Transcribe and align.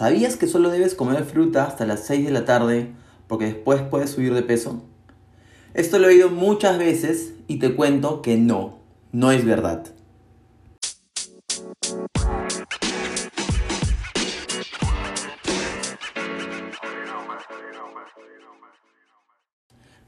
¿Sabías 0.00 0.38
que 0.38 0.46
solo 0.46 0.70
debes 0.70 0.94
comer 0.94 1.26
fruta 1.26 1.66
hasta 1.66 1.84
las 1.84 2.06
6 2.06 2.24
de 2.24 2.30
la 2.30 2.46
tarde 2.46 2.94
porque 3.28 3.44
después 3.44 3.82
puedes 3.82 4.08
subir 4.08 4.32
de 4.32 4.40
peso? 4.40 4.82
Esto 5.74 5.98
lo 5.98 6.06
he 6.06 6.14
oído 6.14 6.30
muchas 6.30 6.78
veces 6.78 7.34
y 7.48 7.58
te 7.58 7.74
cuento 7.76 8.22
que 8.22 8.38
no, 8.38 8.78
no 9.12 9.30
es 9.30 9.44
verdad. 9.44 9.84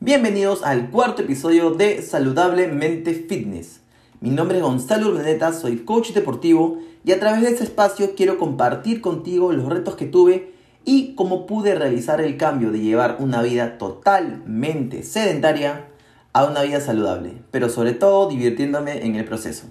Bienvenidos 0.00 0.62
al 0.62 0.88
cuarto 0.88 1.20
episodio 1.20 1.72
de 1.72 2.00
Saludablemente 2.00 3.12
Fitness. 3.12 3.81
Mi 4.22 4.30
nombre 4.30 4.58
es 4.58 4.62
Gonzalo 4.62 5.08
Urmeneta, 5.08 5.52
soy 5.52 5.78
coach 5.78 6.12
deportivo 6.12 6.78
y 7.04 7.10
a 7.10 7.18
través 7.18 7.42
de 7.42 7.48
este 7.48 7.64
espacio 7.64 8.14
quiero 8.14 8.38
compartir 8.38 9.00
contigo 9.00 9.52
los 9.52 9.68
retos 9.68 9.96
que 9.96 10.06
tuve 10.06 10.52
y 10.84 11.16
cómo 11.16 11.44
pude 11.44 11.74
realizar 11.74 12.20
el 12.20 12.36
cambio 12.36 12.70
de 12.70 12.78
llevar 12.78 13.16
una 13.18 13.42
vida 13.42 13.78
totalmente 13.78 15.02
sedentaria 15.02 15.88
a 16.32 16.44
una 16.44 16.62
vida 16.62 16.80
saludable, 16.80 17.42
pero 17.50 17.68
sobre 17.68 17.94
todo 17.94 18.28
divirtiéndome 18.28 19.04
en 19.04 19.16
el 19.16 19.24
proceso. 19.24 19.66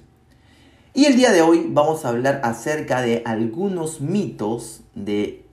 Y 0.93 1.05
el 1.05 1.15
día 1.15 1.31
de 1.31 1.41
hoy 1.41 1.67
vamos 1.70 2.03
a 2.03 2.09
hablar 2.09 2.41
acerca 2.43 3.01
de 3.01 3.23
algunos 3.25 4.01
mitos 4.01 4.81
de 4.95 5.45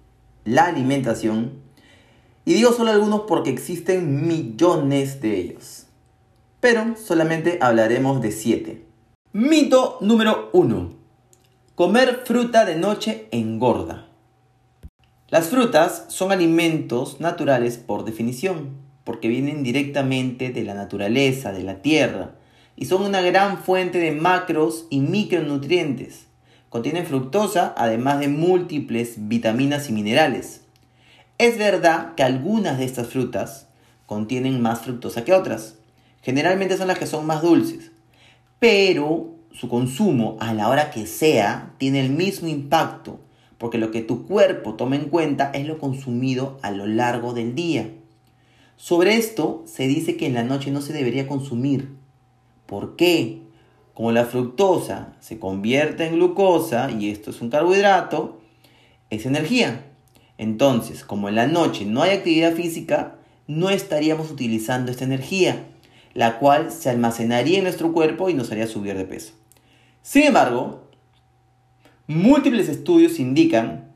la 0.45 0.65
alimentación 0.65 1.53
y 2.45 2.55
digo 2.55 2.73
solo 2.73 2.91
algunos 2.91 3.21
porque 3.29 3.51
existen 3.51 4.27
millones 4.27 5.21
de 5.21 5.39
ellos. 5.39 5.87
Pero 6.59 6.97
solamente 6.97 7.59
hablaremos 7.63 8.21
de 8.21 8.33
siete. 8.33 8.88
Mito 9.41 9.99
número 10.01 10.51
1. 10.53 10.95
Comer 11.77 12.23
fruta 12.25 12.65
de 12.65 12.75
noche 12.75 13.29
engorda. 13.31 14.09
Las 15.29 15.47
frutas 15.47 16.07
son 16.09 16.33
alimentos 16.33 17.21
naturales 17.21 17.77
por 17.77 18.05
definición, 18.05 18.71
porque 19.05 19.29
vienen 19.29 19.63
directamente 19.63 20.51
de 20.51 20.65
la 20.65 20.75
naturaleza, 20.75 21.53
de 21.53 21.63
la 21.63 21.83
tierra, 21.83 22.33
y 22.75 22.87
son 22.87 23.03
una 23.03 23.21
gran 23.21 23.59
fuente 23.59 24.01
de 24.01 24.11
macros 24.11 24.87
y 24.91 24.99
micronutrientes. 24.99 26.27
Contienen 26.69 27.07
fructosa, 27.07 27.75
además 27.77 28.19
de 28.19 28.27
múltiples 28.27 29.29
vitaminas 29.29 29.89
y 29.89 29.93
minerales. 29.93 30.63
Es 31.39 31.59
verdad 31.59 32.17
que 32.17 32.25
algunas 32.25 32.79
de 32.79 32.87
estas 32.87 33.07
frutas 33.07 33.69
contienen 34.05 34.61
más 34.61 34.81
fructosa 34.81 35.23
que 35.23 35.33
otras. 35.33 35.77
Generalmente 36.23 36.77
son 36.77 36.89
las 36.89 36.99
que 36.99 37.07
son 37.07 37.25
más 37.25 37.41
dulces 37.41 37.93
pero 38.59 39.35
su 39.53 39.69
consumo 39.69 40.37
a 40.41 40.55
la 40.55 40.69
hora 40.69 40.91
que 40.91 41.07
sea 41.07 41.75
tiene 41.79 42.01
el 42.01 42.11
mismo 42.11 42.49
impacto, 42.49 43.21
porque 43.59 43.79
lo 43.79 43.91
que 43.91 44.03
tu 44.03 44.27
cuerpo 44.27 44.75
toma 44.75 44.97
en 44.97 45.09
cuenta 45.09 45.51
es 45.53 45.67
lo 45.67 45.79
consumido 45.79 46.59
a 46.63 46.71
lo 46.71 46.87
largo 46.87 47.35
del 47.35 47.55
día. 47.55 47.91
Sobre 48.77 49.17
esto 49.17 49.65
se 49.67 49.89
dice 49.89 50.17
que 50.17 50.27
en 50.27 50.35
la 50.35 50.45
noche 50.45 50.71
no 50.71 50.81
se 50.81 50.93
debería 50.93 51.27
consumir. 51.27 51.89
¿Por 52.67 52.95
qué? 52.95 53.43
Como 53.95 54.13
la 54.13 54.27
fructosa 54.27 55.17
se 55.19 55.41
convierte 55.41 56.07
en 56.07 56.15
glucosa 56.15 56.91
y 56.91 57.11
esto 57.11 57.31
es 57.31 57.41
un 57.41 57.51
carbohidrato, 57.51 58.41
es 59.11 59.27
energía. 59.27 59.87
Entonces, 60.37 61.05
como 61.05 61.29
en 61.29 61.35
la 61.35 61.49
noche 61.49 61.85
no 61.85 62.03
hay 62.03 62.11
actividad 62.11 62.53
física, 62.53 63.17
no 63.49 63.71
estaríamos 63.71 64.31
utilizando 64.31 64.93
esta 64.93 65.05
energía 65.05 65.67
la 66.19 66.41
cual 66.41 66.73
se 66.73 66.91
almacenaría 66.91 67.59
en 67.59 67.63
nuestro 67.63 67.93
cuerpo 67.93 68.29
y 68.29 68.35
nos 68.35 68.51
haría 68.51 68.67
subir 68.67 68.97
de 68.97 69.05
peso. 69.05 69.35
Sin 70.03 70.25
embargo, 70.25 70.89
múltiples 72.09 72.69
estudios 72.69 73.21
indican 73.21 73.93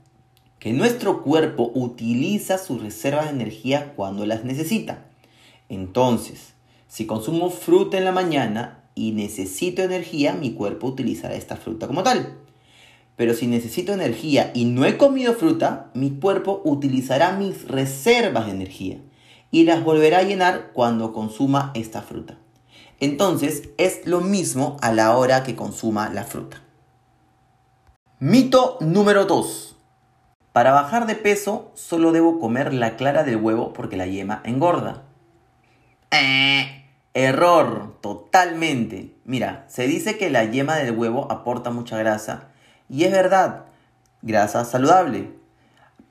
que 0.61 0.73
nuestro 0.73 1.25
cuerpo 1.25 1.73
utiliza 1.75 2.59
sus 2.59 2.81
reservas 2.81 3.25
de 3.25 3.33
energía 3.33 3.95
cuando 3.97 4.25
las 4.25 4.45
necesita. 4.45 5.05
Entonces, 5.69 6.53
si 6.87 7.07
consumo 7.07 7.51
fruta 7.51 7.99
en 7.99 8.05
la 8.05 8.13
mañana 8.13 8.85
y 8.95 9.11
necesito 9.11 9.83
energía, 9.83 10.33
mi 10.33 10.53
cuerpo 10.53 10.87
utilizará 10.87 11.35
esta 11.35 11.57
fruta 11.57 11.89
como 11.89 12.05
tal. 12.05 12.39
Pero 13.17 13.35
si 13.35 13.49
necesito 13.49 13.93
energía 13.93 14.53
y 14.55 14.67
no 14.67 14.85
he 14.85 14.97
comido 14.97 15.35
fruta, 15.35 15.91
mi 15.95 16.11
cuerpo 16.11 16.63
utilizará 16.65 17.37
mis 17.37 17.67
reservas 17.67 18.47
de 18.47 18.53
energía 18.53 18.99
y 19.53 19.65
las 19.65 19.85
volverá 19.85 20.19
a 20.19 20.23
llenar 20.23 20.71
cuando 20.73 21.13
consuma 21.13 21.71
esta 21.75 22.03
fruta. 22.03 22.39
Entonces 22.99 23.69
es 23.79 24.07
lo 24.07 24.21
mismo 24.21 24.79
a 24.81 24.93
la 24.93 25.17
hora 25.17 25.45
que 25.45 25.55
consuma 25.55 26.09
la 26.09 26.25
fruta. 26.25 26.63
Mito 28.19 28.79
número 28.81 29.27
2. 29.27 29.77
Para 30.53 30.73
bajar 30.73 31.07
de 31.07 31.15
peso 31.15 31.71
solo 31.75 32.13
debo 32.13 32.41
comer 32.41 32.73
la 32.73 32.97
clara 32.97 33.25
del 33.25 33.37
huevo 33.37 33.73
porque 33.73 33.97
la 33.97 34.07
yema 34.07 34.41
engorda. 34.45 35.03
Eh, 36.11 36.87
error, 37.15 37.99
totalmente. 38.01 39.15
Mira, 39.25 39.65
se 39.69 39.87
dice 39.87 40.17
que 40.17 40.31
la 40.31 40.45
yema 40.45 40.77
del 40.77 40.97
huevo 40.97 41.31
aporta 41.31 41.71
mucha 41.71 41.99
grasa 41.99 42.49
y 42.89 43.05
es 43.05 43.13
verdad, 43.13 43.65
grasa 44.23 44.65
saludable, 44.65 45.31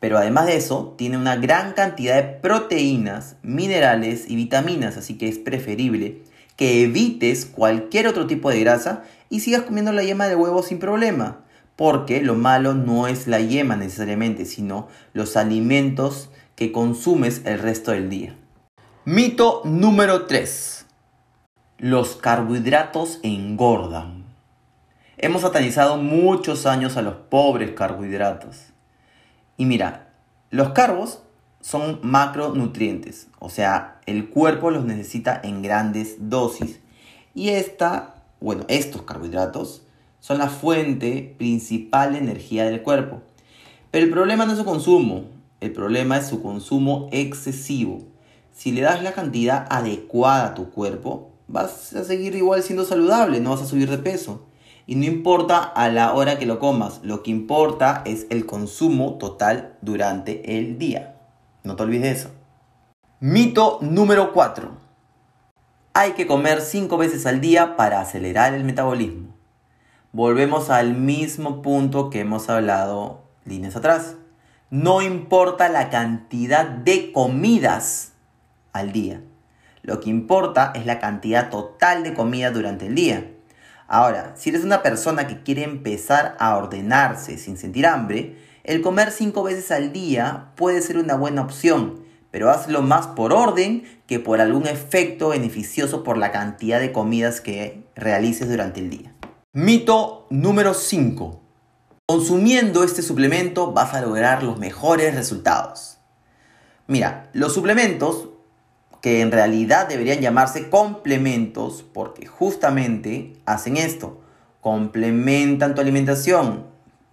pero 0.01 0.17
además 0.17 0.47
de 0.47 0.57
eso, 0.57 0.95
tiene 0.97 1.15
una 1.15 1.35
gran 1.35 1.73
cantidad 1.73 2.15
de 2.15 2.23
proteínas, 2.23 3.35
minerales 3.43 4.27
y 4.27 4.35
vitaminas, 4.35 4.97
así 4.97 5.15
que 5.15 5.27
es 5.27 5.37
preferible 5.37 6.23
que 6.55 6.81
evites 6.81 7.45
cualquier 7.45 8.07
otro 8.07 8.25
tipo 8.25 8.49
de 8.49 8.59
grasa 8.61 9.03
y 9.29 9.41
sigas 9.41 9.61
comiendo 9.61 9.91
la 9.91 10.01
yema 10.01 10.27
de 10.27 10.35
huevo 10.35 10.63
sin 10.63 10.79
problema. 10.79 11.41
Porque 11.75 12.21
lo 12.21 12.33
malo 12.33 12.73
no 12.73 13.07
es 13.07 13.27
la 13.27 13.41
yema 13.41 13.75
necesariamente, 13.75 14.45
sino 14.45 14.87
los 15.13 15.37
alimentos 15.37 16.31
que 16.55 16.71
consumes 16.71 17.43
el 17.45 17.59
resto 17.59 17.91
del 17.91 18.09
día. 18.09 18.35
Mito 19.05 19.61
número 19.65 20.25
3. 20.25 20.87
Los 21.77 22.15
carbohidratos 22.15 23.19
engordan. 23.21 24.25
Hemos 25.17 25.43
satanizado 25.43 25.97
muchos 25.97 26.65
años 26.65 26.97
a 26.97 27.03
los 27.03 27.13
pobres 27.15 27.71
carbohidratos. 27.73 28.70
Y 29.57 29.65
mira, 29.65 30.13
los 30.49 30.69
carbos 30.69 31.19
son 31.61 31.99
macronutrientes, 32.03 33.27
o 33.39 33.49
sea, 33.49 33.99
el 34.05 34.29
cuerpo 34.29 34.71
los 34.71 34.83
necesita 34.83 35.39
en 35.43 35.61
grandes 35.61 36.29
dosis. 36.29 36.79
Y 37.33 37.49
esta, 37.49 38.15
bueno, 38.39 38.65
estos 38.67 39.03
carbohidratos 39.03 39.83
son 40.19 40.39
la 40.39 40.49
fuente 40.49 41.35
principal 41.37 42.13
de 42.13 42.19
energía 42.19 42.65
del 42.65 42.81
cuerpo. 42.81 43.21
Pero 43.91 44.05
el 44.05 44.11
problema 44.11 44.45
no 44.45 44.53
es 44.53 44.57
su 44.57 44.65
consumo, 44.65 45.25
el 45.59 45.71
problema 45.71 46.17
es 46.17 46.27
su 46.27 46.41
consumo 46.41 47.09
excesivo. 47.11 48.01
Si 48.51 48.71
le 48.71 48.81
das 48.81 49.03
la 49.03 49.13
cantidad 49.13 49.67
adecuada 49.69 50.47
a 50.47 50.55
tu 50.55 50.71
cuerpo, 50.71 51.31
vas 51.47 51.93
a 51.93 52.03
seguir 52.03 52.35
igual 52.35 52.63
siendo 52.63 52.85
saludable, 52.85 53.39
no 53.39 53.51
vas 53.51 53.61
a 53.61 53.65
subir 53.65 53.89
de 53.89 53.97
peso. 53.97 54.45
Y 54.91 54.95
no 54.95 55.05
importa 55.05 55.63
a 55.63 55.87
la 55.87 56.11
hora 56.11 56.37
que 56.37 56.45
lo 56.45 56.59
comas, 56.59 56.99
lo 57.01 57.23
que 57.23 57.31
importa 57.31 58.01
es 58.05 58.27
el 58.29 58.45
consumo 58.45 59.13
total 59.13 59.77
durante 59.81 60.57
el 60.57 60.77
día. 60.77 61.15
No 61.63 61.77
te 61.77 61.83
olvides 61.83 62.01
de 62.01 62.11
eso. 62.11 62.31
Mito 63.21 63.77
número 63.79 64.33
4. 64.33 64.69
Hay 65.93 66.11
que 66.11 66.27
comer 66.27 66.59
5 66.59 66.97
veces 66.97 67.25
al 67.25 67.39
día 67.39 67.77
para 67.77 68.01
acelerar 68.01 68.53
el 68.53 68.65
metabolismo. 68.65 69.33
Volvemos 70.11 70.69
al 70.69 70.93
mismo 70.93 71.61
punto 71.61 72.09
que 72.09 72.19
hemos 72.19 72.49
hablado 72.49 73.21
líneas 73.45 73.77
atrás. 73.77 74.17
No 74.71 75.01
importa 75.01 75.69
la 75.69 75.89
cantidad 75.89 76.65
de 76.65 77.13
comidas 77.13 78.11
al 78.73 78.91
día. 78.91 79.21
Lo 79.83 80.01
que 80.01 80.09
importa 80.09 80.73
es 80.75 80.85
la 80.85 80.99
cantidad 80.99 81.49
total 81.49 82.03
de 82.03 82.13
comida 82.13 82.51
durante 82.51 82.87
el 82.87 82.95
día. 82.95 83.31
Ahora, 83.93 84.35
si 84.37 84.51
eres 84.51 84.63
una 84.63 84.81
persona 84.83 85.27
que 85.27 85.43
quiere 85.43 85.63
empezar 85.63 86.37
a 86.39 86.55
ordenarse 86.55 87.37
sin 87.37 87.57
sentir 87.57 87.85
hambre, 87.85 88.37
el 88.63 88.81
comer 88.81 89.11
cinco 89.11 89.43
veces 89.43 89.69
al 89.69 89.91
día 89.91 90.53
puede 90.55 90.81
ser 90.81 90.97
una 90.97 91.15
buena 91.15 91.41
opción, 91.41 92.05
pero 92.31 92.49
hazlo 92.49 92.83
más 92.83 93.07
por 93.07 93.33
orden 93.33 93.83
que 94.07 94.17
por 94.17 94.39
algún 94.39 94.65
efecto 94.65 95.27
beneficioso 95.27 96.05
por 96.05 96.17
la 96.17 96.31
cantidad 96.31 96.79
de 96.79 96.93
comidas 96.93 97.41
que 97.41 97.83
realices 97.93 98.49
durante 98.49 98.79
el 98.79 98.91
día. 98.91 99.13
Mito 99.51 100.25
número 100.29 100.73
5. 100.73 101.41
Consumiendo 102.07 102.85
este 102.85 103.01
suplemento 103.01 103.73
vas 103.73 103.93
a 103.93 103.99
lograr 103.99 104.41
los 104.41 104.57
mejores 104.57 105.13
resultados. 105.15 105.97
Mira, 106.87 107.29
los 107.33 107.53
suplementos 107.53 108.29
que 109.01 109.21
en 109.21 109.31
realidad 109.31 109.87
deberían 109.87 110.19
llamarse 110.19 110.69
complementos 110.69 111.83
porque 111.93 112.27
justamente 112.27 113.33
hacen 113.45 113.77
esto, 113.77 114.21
complementan 114.61 115.73
tu 115.73 115.81
alimentación. 115.81 116.67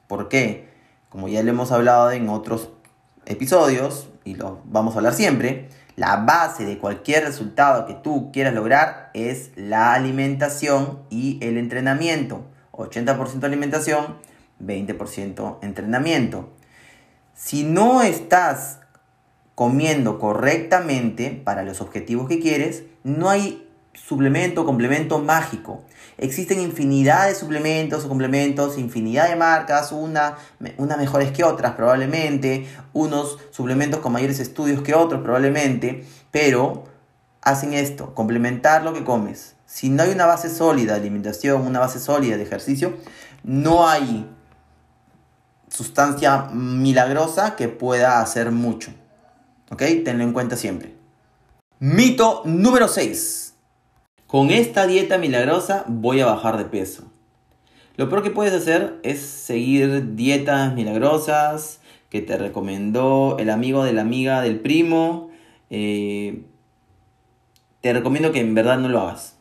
¿Por 0.06 0.28
qué? 0.28 0.68
Como 1.08 1.28
ya 1.28 1.42
lo 1.42 1.50
hemos 1.50 1.72
hablado 1.72 2.10
en 2.10 2.28
otros 2.28 2.70
episodios 3.24 4.08
y 4.24 4.34
lo 4.34 4.60
vamos 4.64 4.94
a 4.94 4.98
hablar 4.98 5.14
siempre, 5.14 5.68
la 5.96 6.16
base 6.16 6.64
de 6.64 6.78
cualquier 6.78 7.24
resultado 7.24 7.86
que 7.86 7.94
tú 7.94 8.30
quieras 8.32 8.54
lograr 8.54 9.10
es 9.14 9.50
la 9.56 9.94
alimentación 9.94 11.00
y 11.10 11.38
el 11.42 11.56
entrenamiento. 11.56 12.44
80% 12.72 13.42
alimentación, 13.42 14.16
20% 14.62 15.58
entrenamiento. 15.62 16.50
Si 17.34 17.64
no 17.64 18.02
estás 18.02 18.80
comiendo 19.58 20.20
correctamente 20.20 21.32
para 21.32 21.64
los 21.64 21.80
objetivos 21.80 22.28
que 22.28 22.38
quieres, 22.38 22.84
no 23.02 23.28
hay 23.28 23.68
suplemento 23.92 24.64
complemento 24.64 25.18
mágico. 25.18 25.82
Existen 26.16 26.60
infinidad 26.60 27.26
de 27.26 27.34
suplementos 27.34 28.04
o 28.04 28.08
complementos, 28.08 28.78
infinidad 28.78 29.28
de 29.28 29.34
marcas, 29.34 29.90
una, 29.90 30.36
unas 30.76 30.96
mejores 30.96 31.32
que 31.32 31.42
otras 31.42 31.72
probablemente, 31.72 32.68
unos 32.92 33.38
suplementos 33.50 33.98
con 33.98 34.12
mayores 34.12 34.38
estudios 34.38 34.80
que 34.82 34.94
otros 34.94 35.22
probablemente, 35.22 36.04
pero 36.30 36.84
hacen 37.42 37.72
esto, 37.74 38.14
complementar 38.14 38.84
lo 38.84 38.92
que 38.92 39.02
comes. 39.02 39.56
Si 39.66 39.88
no 39.88 40.04
hay 40.04 40.10
una 40.10 40.26
base 40.26 40.50
sólida 40.50 40.92
de 40.92 41.00
alimentación, 41.00 41.66
una 41.66 41.80
base 41.80 41.98
sólida 41.98 42.36
de 42.36 42.44
ejercicio, 42.44 42.94
no 43.42 43.88
hay 43.88 44.30
sustancia 45.68 46.44
milagrosa 46.52 47.56
que 47.56 47.66
pueda 47.66 48.20
hacer 48.20 48.52
mucho. 48.52 48.92
¿Ok? 49.70 49.82
Tenlo 50.04 50.24
en 50.24 50.32
cuenta 50.32 50.56
siempre. 50.56 50.94
Mito 51.78 52.42
número 52.44 52.88
6. 52.88 53.54
Con 54.26 54.50
esta 54.50 54.86
dieta 54.86 55.18
milagrosa 55.18 55.84
voy 55.86 56.20
a 56.20 56.26
bajar 56.26 56.58
de 56.58 56.64
peso. 56.64 57.04
Lo 57.96 58.08
peor 58.08 58.22
que 58.22 58.30
puedes 58.30 58.52
hacer 58.52 58.98
es 59.02 59.20
seguir 59.20 60.14
dietas 60.14 60.74
milagrosas 60.74 61.80
que 62.10 62.22
te 62.22 62.38
recomendó 62.38 63.36
el 63.38 63.50
amigo 63.50 63.84
de 63.84 63.92
la 63.92 64.02
amiga 64.02 64.40
del 64.40 64.60
primo. 64.60 65.30
Eh, 65.70 66.42
te 67.80 67.92
recomiendo 67.92 68.32
que 68.32 68.40
en 68.40 68.54
verdad 68.54 68.78
no 68.78 68.88
lo 68.88 69.00
hagas. 69.00 69.36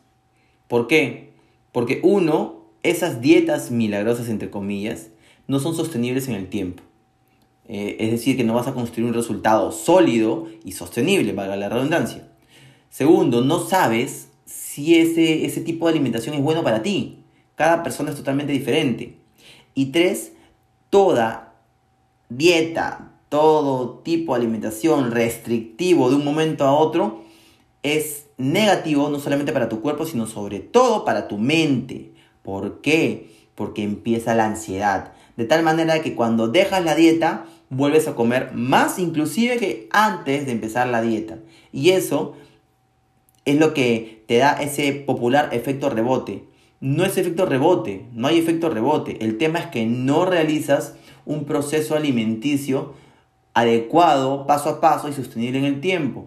¿Por 0.68 0.86
qué? 0.86 1.32
Porque 1.72 2.00
uno, 2.02 2.64
esas 2.82 3.20
dietas 3.20 3.70
milagrosas, 3.70 4.28
entre 4.28 4.50
comillas, 4.50 5.08
no 5.46 5.60
son 5.60 5.74
sostenibles 5.74 6.28
en 6.28 6.34
el 6.34 6.48
tiempo. 6.48 6.82
Eh, 7.68 7.96
es 8.00 8.10
decir, 8.10 8.36
que 8.36 8.44
no 8.44 8.54
vas 8.54 8.66
a 8.66 8.74
construir 8.74 9.08
un 9.08 9.14
resultado 9.14 9.70
sólido 9.72 10.48
y 10.64 10.72
sostenible, 10.72 11.34
valga 11.34 11.56
la 11.56 11.68
redundancia. 11.68 12.28
Segundo, 12.88 13.42
no 13.42 13.60
sabes 13.60 14.28
si 14.46 14.98
ese, 14.98 15.44
ese 15.44 15.60
tipo 15.60 15.86
de 15.86 15.92
alimentación 15.92 16.34
es 16.34 16.42
bueno 16.42 16.64
para 16.64 16.82
ti. 16.82 17.24
Cada 17.54 17.82
persona 17.82 18.10
es 18.10 18.16
totalmente 18.16 18.52
diferente. 18.52 19.18
Y 19.74 19.86
tres, 19.86 20.32
toda 20.88 21.54
dieta, 22.30 23.12
todo 23.28 23.98
tipo 23.98 24.34
de 24.34 24.40
alimentación 24.40 25.10
restrictivo 25.10 26.08
de 26.08 26.16
un 26.16 26.24
momento 26.24 26.64
a 26.64 26.72
otro 26.72 27.22
es 27.82 28.26
negativo 28.38 29.08
no 29.10 29.20
solamente 29.20 29.52
para 29.52 29.68
tu 29.68 29.80
cuerpo, 29.80 30.06
sino 30.06 30.26
sobre 30.26 30.60
todo 30.60 31.04
para 31.04 31.28
tu 31.28 31.38
mente. 31.38 32.12
¿Por 32.42 32.80
qué? 32.80 33.30
Porque 33.54 33.82
empieza 33.82 34.34
la 34.34 34.46
ansiedad. 34.46 35.12
De 35.36 35.44
tal 35.44 35.62
manera 35.62 36.02
que 36.02 36.14
cuando 36.14 36.48
dejas 36.48 36.84
la 36.84 36.94
dieta, 36.94 37.46
vuelves 37.70 38.08
a 38.08 38.14
comer 38.14 38.52
más 38.54 38.98
inclusive 38.98 39.58
que 39.58 39.88
antes 39.90 40.46
de 40.46 40.52
empezar 40.52 40.88
la 40.88 41.02
dieta. 41.02 41.38
Y 41.72 41.90
eso 41.90 42.34
es 43.44 43.58
lo 43.58 43.74
que 43.74 44.24
te 44.26 44.38
da 44.38 44.52
ese 44.52 44.92
popular 44.92 45.50
efecto 45.52 45.90
rebote. 45.90 46.44
No 46.80 47.04
es 47.04 47.16
efecto 47.16 47.46
rebote, 47.46 48.06
no 48.12 48.28
hay 48.28 48.38
efecto 48.38 48.70
rebote. 48.70 49.24
El 49.24 49.38
tema 49.38 49.58
es 49.58 49.66
que 49.66 49.86
no 49.86 50.24
realizas 50.24 50.94
un 51.24 51.44
proceso 51.44 51.96
alimenticio 51.96 52.94
adecuado, 53.54 54.46
paso 54.46 54.68
a 54.68 54.80
paso 54.80 55.08
y 55.08 55.12
sostenible 55.12 55.58
en 55.58 55.64
el 55.64 55.80
tiempo. 55.80 56.26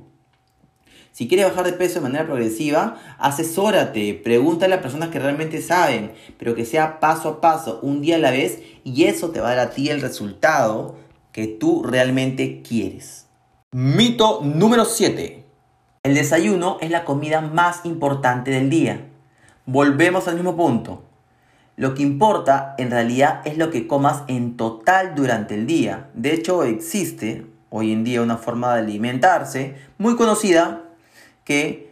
Si 1.11 1.27
quieres 1.27 1.47
bajar 1.47 1.65
de 1.65 1.73
peso 1.73 1.95
de 1.95 2.01
manera 2.01 2.25
progresiva, 2.25 2.97
asesórate, 3.17 4.13
pregúntale 4.13 4.75
a 4.75 4.81
personas 4.81 5.09
que 5.09 5.19
realmente 5.19 5.61
saben, 5.61 6.11
pero 6.37 6.55
que 6.55 6.65
sea 6.65 6.99
paso 6.99 7.29
a 7.29 7.41
paso, 7.41 7.79
un 7.81 8.01
día 8.01 8.15
a 8.15 8.19
la 8.19 8.31
vez, 8.31 8.61
y 8.83 9.03
eso 9.03 9.29
te 9.29 9.41
va 9.41 9.51
a 9.51 9.55
dar 9.55 9.67
a 9.67 9.69
ti 9.71 9.89
el 9.89 10.01
resultado 10.01 10.95
que 11.31 11.47
tú 11.47 11.83
realmente 11.83 12.61
quieres. 12.61 13.27
Mito 13.71 14.41
número 14.43 14.85
7. 14.85 15.43
El 16.03 16.15
desayuno 16.15 16.77
es 16.81 16.91
la 16.91 17.05
comida 17.05 17.41
más 17.41 17.85
importante 17.85 18.51
del 18.51 18.69
día. 18.69 19.07
Volvemos 19.65 20.27
al 20.27 20.35
mismo 20.35 20.55
punto. 20.57 21.03
Lo 21.77 21.93
que 21.93 22.03
importa 22.03 22.75
en 22.77 22.91
realidad 22.91 23.41
es 23.45 23.57
lo 23.57 23.71
que 23.71 23.87
comas 23.87 24.23
en 24.27 24.57
total 24.57 25.15
durante 25.15 25.55
el 25.55 25.67
día. 25.67 26.09
De 26.13 26.33
hecho, 26.33 26.63
existe 26.63 27.45
hoy 27.69 27.93
en 27.93 28.03
día 28.03 28.21
una 28.21 28.37
forma 28.37 28.73
de 28.73 28.81
alimentarse 28.81 29.75
muy 29.97 30.15
conocida 30.15 30.83
que 31.45 31.91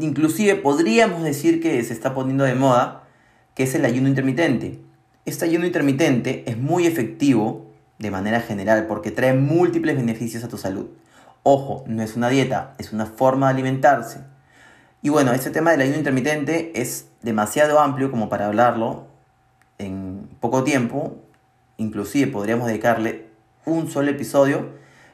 inclusive 0.00 0.56
podríamos 0.56 1.22
decir 1.22 1.60
que 1.60 1.82
se 1.84 1.92
está 1.92 2.14
poniendo 2.14 2.44
de 2.44 2.54
moda, 2.54 3.04
que 3.54 3.64
es 3.64 3.74
el 3.74 3.84
ayuno 3.84 4.08
intermitente. 4.08 4.80
Este 5.26 5.44
ayuno 5.44 5.66
intermitente 5.66 6.44
es 6.46 6.56
muy 6.56 6.86
efectivo 6.86 7.66
de 7.98 8.10
manera 8.10 8.40
general 8.40 8.86
porque 8.86 9.10
trae 9.10 9.34
múltiples 9.34 9.96
beneficios 9.96 10.44
a 10.44 10.48
tu 10.48 10.58
salud. 10.58 10.86
Ojo, 11.42 11.84
no 11.86 12.02
es 12.02 12.16
una 12.16 12.28
dieta, 12.28 12.74
es 12.78 12.92
una 12.92 13.06
forma 13.06 13.46
de 13.48 13.54
alimentarse. 13.54 14.20
Y 15.02 15.10
bueno, 15.10 15.32
este 15.32 15.50
tema 15.50 15.70
del 15.70 15.82
ayuno 15.82 15.98
intermitente 15.98 16.72
es 16.80 17.08
demasiado 17.22 17.78
amplio 17.80 18.10
como 18.10 18.28
para 18.28 18.46
hablarlo 18.46 19.06
en 19.78 20.28
poco 20.40 20.64
tiempo. 20.64 21.16
Inclusive 21.76 22.30
podríamos 22.30 22.66
dedicarle 22.66 23.26
un 23.66 23.90
solo 23.90 24.10
episodio 24.10 24.70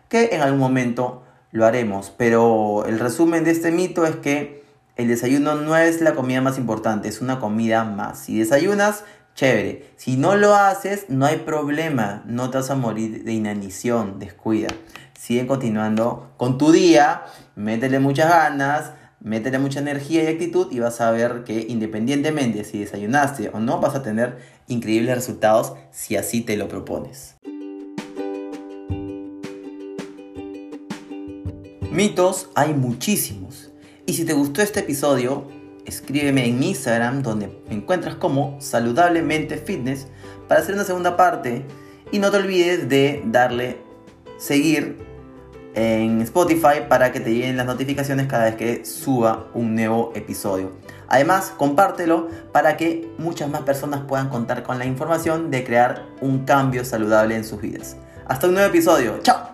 que 0.08 0.30
en 0.32 0.42
algún 0.42 0.60
momento 0.60 1.24
lo 1.50 1.66
haremos. 1.66 2.12
Pero 2.16 2.84
el 2.86 3.00
resumen 3.00 3.44
de 3.44 3.50
este 3.50 3.72
mito 3.72 4.06
es 4.06 4.16
que 4.16 4.62
el 4.96 5.08
desayuno 5.08 5.54
no 5.54 5.76
es 5.76 6.00
la 6.00 6.14
comida 6.14 6.40
más 6.40 6.58
importante, 6.58 7.08
es 7.08 7.20
una 7.20 7.40
comida 7.40 7.84
más. 7.84 8.18
Si 8.18 8.38
desayunas, 8.38 9.04
chévere. 9.34 9.90
Si 9.96 10.16
no 10.16 10.36
lo 10.36 10.54
haces, 10.54 11.06
no 11.08 11.26
hay 11.26 11.38
problema. 11.38 12.22
No 12.26 12.50
te 12.50 12.58
vas 12.58 12.70
a 12.70 12.74
morir 12.74 13.24
de 13.24 13.32
inanición, 13.32 14.18
descuida. 14.18 14.68
Sigue 15.18 15.46
continuando 15.46 16.30
con 16.36 16.58
tu 16.58 16.72
día, 16.72 17.22
métele 17.54 17.98
muchas 17.98 18.30
ganas, 18.30 18.92
métele 19.20 19.58
mucha 19.58 19.80
energía 19.80 20.24
y 20.24 20.28
actitud 20.28 20.68
y 20.70 20.78
vas 20.78 21.00
a 21.00 21.10
ver 21.10 21.44
que 21.44 21.66
independientemente 21.68 22.64
si 22.64 22.80
desayunaste 22.80 23.50
o 23.52 23.60
no, 23.60 23.80
vas 23.80 23.94
a 23.94 24.02
tener 24.02 24.38
increíbles 24.66 25.14
resultados 25.14 25.74
si 25.90 26.16
así 26.16 26.40
te 26.40 26.56
lo 26.56 26.68
propones. 26.68 27.36
Mitos 31.90 32.48
hay 32.54 32.72
muchísimos. 32.72 33.72
Y 34.06 34.14
si 34.14 34.24
te 34.24 34.32
gustó 34.32 34.62
este 34.62 34.80
episodio, 34.80 35.48
escríbeme 35.90 36.46
en 36.46 36.62
Instagram 36.62 37.22
donde 37.22 37.48
me 37.68 37.74
encuentras 37.74 38.14
como 38.14 38.56
saludablemente 38.60 39.58
fitness 39.58 40.06
para 40.48 40.60
hacer 40.60 40.74
una 40.74 40.84
segunda 40.84 41.16
parte. 41.16 41.66
Y 42.12 42.18
no 42.18 42.30
te 42.30 42.38
olvides 42.38 42.88
de 42.88 43.22
darle 43.26 43.78
seguir 44.38 44.96
en 45.74 46.20
Spotify 46.22 46.86
para 46.88 47.12
que 47.12 47.20
te 47.20 47.32
lleguen 47.32 47.56
las 47.56 47.66
notificaciones 47.66 48.26
cada 48.26 48.46
vez 48.46 48.56
que 48.56 48.84
suba 48.84 49.46
un 49.54 49.74
nuevo 49.74 50.12
episodio. 50.14 50.72
Además, 51.08 51.52
compártelo 51.56 52.28
para 52.52 52.76
que 52.76 53.08
muchas 53.18 53.48
más 53.48 53.62
personas 53.62 54.02
puedan 54.06 54.28
contar 54.28 54.62
con 54.62 54.78
la 54.78 54.86
información 54.86 55.50
de 55.50 55.64
crear 55.64 56.06
un 56.20 56.44
cambio 56.44 56.84
saludable 56.84 57.36
en 57.36 57.44
sus 57.44 57.60
vidas. 57.60 57.96
Hasta 58.26 58.48
un 58.48 58.54
nuevo 58.54 58.68
episodio. 58.68 59.18
¡Chao! 59.22 59.49